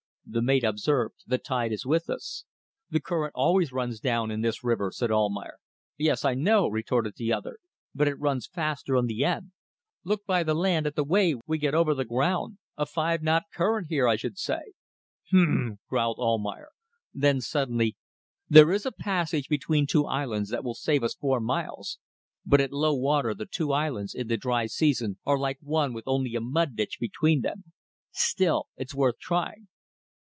[0.23, 2.45] The mate observed: "The tide is with us."
[2.89, 5.57] "The current always runs down in this river," said Almayer.
[5.97, 7.57] "Yes I know," retorted the other;
[7.93, 9.49] "but it runs faster on the ebb.
[10.05, 12.59] Look by the land at the way we get over the ground!
[12.77, 14.61] A five knot current here, I should say."
[15.33, 16.69] "H'm!" growled Almayer.
[17.13, 17.97] Then suddenly:
[18.47, 21.99] "There is a passage between two islands that will save us four miles.
[22.45, 26.07] But at low water the two islands, in the dry season, are like one with
[26.07, 27.65] only a mud ditch between them.
[28.13, 29.67] Still, it's worth trying."